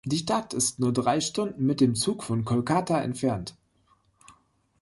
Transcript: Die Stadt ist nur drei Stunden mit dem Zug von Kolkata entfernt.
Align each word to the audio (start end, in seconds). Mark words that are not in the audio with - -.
Die 0.03 0.17
Stadt 0.17 0.55
ist 0.55 0.79
nur 0.79 0.91
drei 0.93 1.21
Stunden 1.21 1.63
mit 1.63 1.79
dem 1.79 1.93
Zug 1.93 2.23
von 2.23 2.43
Kolkata 2.43 2.99
entfernt. 3.01 3.55